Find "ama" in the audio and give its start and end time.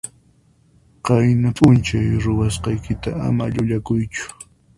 3.27-3.43